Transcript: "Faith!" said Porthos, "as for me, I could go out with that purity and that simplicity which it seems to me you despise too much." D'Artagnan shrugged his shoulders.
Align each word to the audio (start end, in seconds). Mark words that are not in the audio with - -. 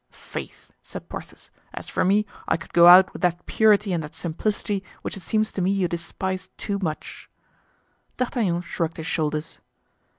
"Faith!" 0.33 0.71
said 0.81 1.07
Porthos, 1.09 1.51
"as 1.75 1.87
for 1.87 2.03
me, 2.03 2.25
I 2.47 2.57
could 2.57 2.73
go 2.73 2.87
out 2.87 3.13
with 3.13 3.21
that 3.21 3.45
purity 3.45 3.93
and 3.93 4.03
that 4.03 4.15
simplicity 4.15 4.83
which 5.03 5.15
it 5.15 5.19
seems 5.21 5.51
to 5.51 5.61
me 5.61 5.69
you 5.69 5.87
despise 5.87 6.49
too 6.57 6.79
much." 6.81 7.29
D'Artagnan 8.17 8.61
shrugged 8.63 8.97
his 8.97 9.05
shoulders. 9.05 9.59